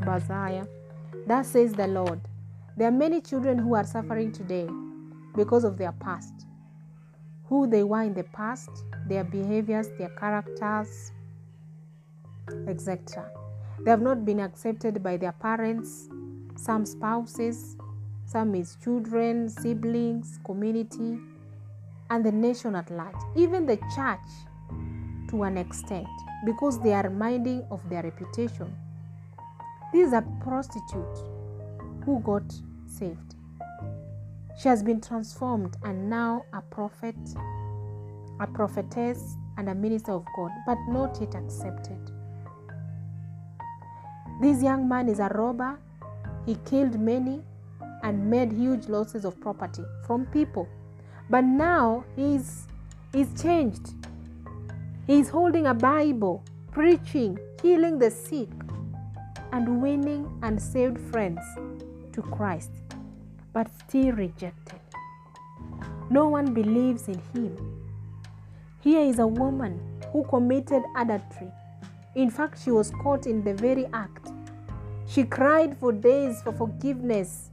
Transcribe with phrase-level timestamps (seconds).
[0.00, 0.66] Karabazaya.
[1.26, 2.20] That says the Lord.
[2.76, 4.68] There are many children who are suffering today
[5.36, 6.46] because of their past.
[7.46, 8.70] Who they were in the past,
[9.08, 11.12] their behaviors, their characters,
[12.68, 13.30] etc.
[13.84, 16.08] They have not been accepted by their parents,
[16.56, 17.76] some spouses,
[18.24, 21.18] some is children, siblings, community,
[22.10, 24.20] and the nation at large, even the church
[25.30, 26.06] to an extent,
[26.44, 28.72] because they are minding of their reputation.
[29.92, 31.18] This is a prostitute
[32.04, 32.44] who got
[32.86, 33.34] saved.
[34.60, 37.16] She has been transformed and now a prophet,
[38.40, 41.98] a prophetess, and a minister of God, but not yet accepted.
[44.40, 45.78] This young man is a robber.
[46.46, 47.42] He killed many
[48.02, 50.68] and made huge losses of property from people.
[51.28, 52.66] But now he's
[53.12, 53.94] he's changed.
[55.06, 58.48] He's holding a Bible, preaching, healing the sick,
[59.52, 61.40] and winning and saved friends
[62.12, 62.70] to Christ,
[63.52, 64.80] but still rejected.
[66.08, 67.56] No one believes in him.
[68.80, 69.80] Here is a woman
[70.12, 71.52] who committed adultery.
[72.14, 74.28] In fact, she was caught in the very act.
[75.06, 77.50] She cried for days for forgiveness.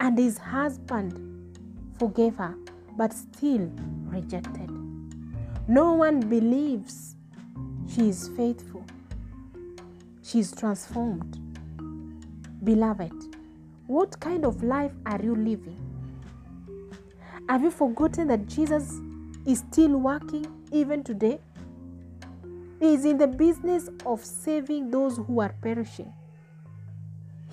[0.00, 1.58] And his husband
[1.98, 2.54] forgave her,
[2.96, 3.70] but still
[4.06, 4.83] rejected.
[5.66, 7.16] No one believes
[7.88, 8.84] she is faithful.
[10.22, 11.38] She is transformed.
[12.62, 13.12] Beloved,
[13.86, 15.80] what kind of life are you living?
[17.48, 19.00] Have you forgotten that Jesus
[19.46, 21.38] is still working even today?
[22.78, 26.12] He is in the business of saving those who are perishing,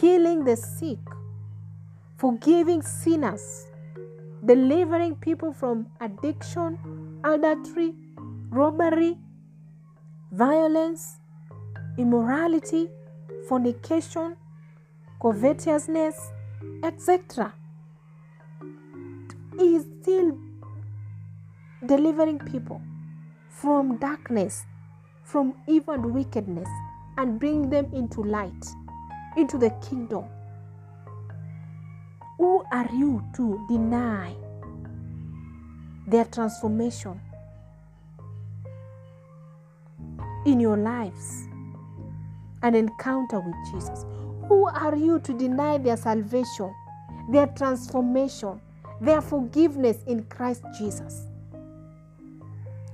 [0.00, 1.00] healing the sick,
[2.16, 3.66] forgiving sinners,
[4.44, 6.78] delivering people from addiction,
[7.26, 7.92] adultery,
[8.50, 9.18] robbery,
[10.30, 11.18] violence,
[11.98, 12.88] immorality,
[13.48, 14.36] fornication,
[15.20, 16.30] covetousness,
[16.84, 17.52] etc.
[19.58, 20.38] He is still
[21.84, 22.80] delivering people
[23.48, 24.64] from darkness,
[25.24, 26.68] from evil wickedness,
[27.18, 28.66] and bring them into light,
[29.36, 30.24] into the kingdom.
[32.38, 34.34] Who are you to deny
[36.06, 37.20] their transformation
[40.44, 41.48] in your lives
[42.62, 44.04] and encounter with Jesus?
[44.48, 46.72] Who are you to deny their salvation,
[47.30, 48.60] their transformation,
[49.00, 51.26] their forgiveness in Christ Jesus,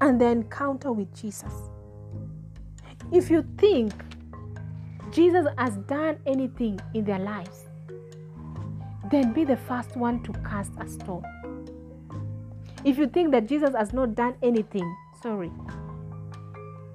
[0.00, 1.52] and their encounter with Jesus?
[3.12, 3.92] If you think
[5.10, 7.64] Jesus has done anything in their lives,
[9.10, 11.24] then be the first one to cast a stone.
[12.82, 15.50] If you think that Jesus has not done anything, sorry,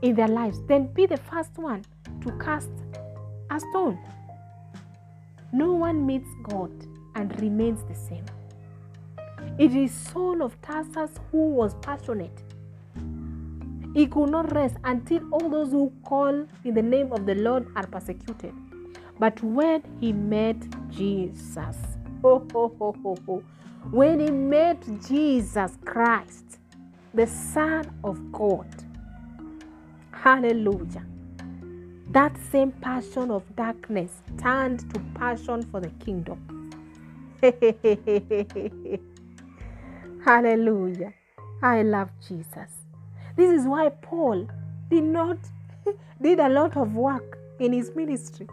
[0.02, 1.86] in their lives, then be the first one
[2.22, 2.70] to cast
[3.52, 4.00] a stone.
[5.52, 6.72] No one meets God
[7.16, 8.26] and remains the same.
[9.60, 12.42] It is Saul of Tarsus who was passionate.
[13.94, 17.68] He could not rest until all those who call in the name of the Lord
[17.76, 18.54] are persecuted.
[19.20, 20.58] But when he met
[20.90, 21.78] Jesus,
[22.22, 23.44] ho, ho, ho, ho, ho,
[23.92, 26.58] when he met Jesus Christ,
[27.14, 28.68] the Son of God,
[30.12, 31.06] hallelujah,
[32.10, 36.72] that same passion of darkness turned to passion for the kingdom.
[40.26, 41.14] hallelujah.
[41.62, 42.72] I love Jesus.
[43.36, 44.48] This is why Paul
[44.90, 45.38] did not
[46.22, 48.48] did a lot of work in his ministry.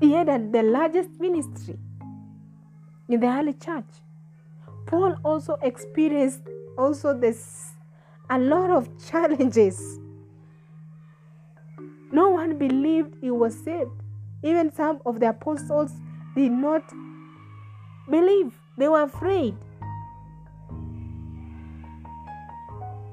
[0.00, 1.78] He had the largest ministry
[3.08, 3.84] in the early church.
[4.86, 6.42] Paul also experienced
[6.78, 7.72] also this
[8.30, 9.98] a lot of challenges.
[12.12, 13.90] No one believed he was saved.
[14.42, 15.92] Even some of the apostles
[16.34, 16.82] did not
[18.08, 18.52] believe.
[18.78, 19.56] They were afraid.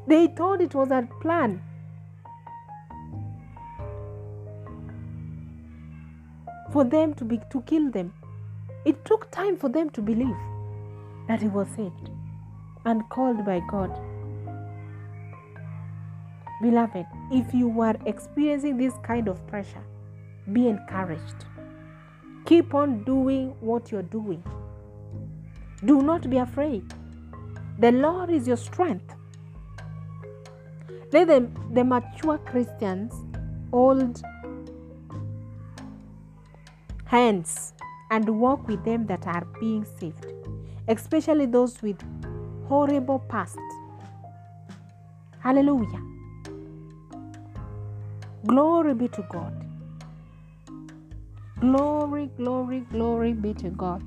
[0.07, 1.62] They thought it was a plan.
[6.71, 8.13] For them to be to kill them.
[8.85, 10.35] It took time for them to believe
[11.27, 12.09] that he was saved
[12.85, 13.91] and called by God.
[16.62, 19.83] Beloved, if you are experiencing this kind of pressure,
[20.51, 21.45] be encouraged.
[22.45, 24.44] Keep on doing what you're doing.
[25.86, 26.94] Do not be afraid.
[27.79, 29.15] The Lord is your strength.
[31.13, 33.13] Let the, the mature Christians
[33.71, 34.21] hold
[37.06, 37.74] hands
[38.13, 40.25] and walk with them that are being saved,
[40.88, 42.00] especially those with
[42.68, 43.57] horrible past.
[45.39, 46.01] Hallelujah.
[48.45, 49.65] Glory be to God.
[51.60, 54.04] Glory, glory, glory be to God.